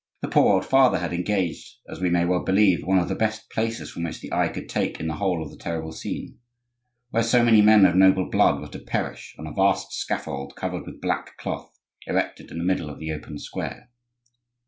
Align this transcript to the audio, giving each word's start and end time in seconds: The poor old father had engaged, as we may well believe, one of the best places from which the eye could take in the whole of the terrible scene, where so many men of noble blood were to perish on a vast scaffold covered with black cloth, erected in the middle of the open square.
The 0.23 0.29
poor 0.29 0.55
old 0.55 0.65
father 0.65 0.97
had 0.97 1.13
engaged, 1.13 1.75
as 1.87 1.99
we 2.01 2.09
may 2.09 2.25
well 2.25 2.43
believe, 2.43 2.83
one 2.83 2.97
of 2.97 3.07
the 3.07 3.13
best 3.13 3.51
places 3.51 3.91
from 3.91 4.01
which 4.01 4.19
the 4.19 4.33
eye 4.33 4.47
could 4.47 4.67
take 4.67 4.99
in 4.99 5.05
the 5.05 5.17
whole 5.17 5.43
of 5.43 5.51
the 5.51 5.57
terrible 5.57 5.91
scene, 5.91 6.39
where 7.11 7.21
so 7.21 7.43
many 7.45 7.61
men 7.61 7.85
of 7.85 7.95
noble 7.95 8.27
blood 8.27 8.59
were 8.59 8.67
to 8.69 8.79
perish 8.79 9.35
on 9.37 9.45
a 9.45 9.53
vast 9.53 9.91
scaffold 9.93 10.55
covered 10.55 10.87
with 10.87 11.01
black 11.01 11.37
cloth, 11.37 11.77
erected 12.07 12.49
in 12.49 12.57
the 12.57 12.63
middle 12.65 12.89
of 12.89 12.97
the 12.97 13.11
open 13.11 13.37
square. 13.37 13.91